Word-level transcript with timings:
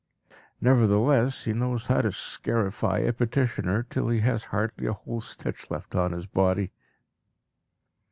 Nevertheless, 0.59 1.43
he 1.43 1.53
knows 1.53 1.85
how 1.85 2.01
to 2.01 2.11
scarify 2.11 2.97
a 2.97 3.13
petitioner 3.13 3.83
till 3.83 4.09
he 4.09 4.21
has 4.21 4.45
hardly 4.45 4.87
a 4.87 4.93
whole 4.93 5.21
stitch 5.21 5.69
left 5.69 5.93
on 5.93 6.11
his 6.11 6.25
body. 6.25 6.71